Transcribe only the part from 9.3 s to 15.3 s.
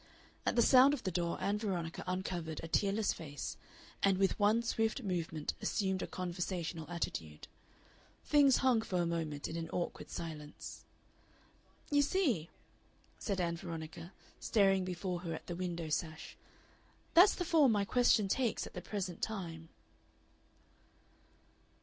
in an awkward silence. "You see," said Ann Veronica, staring before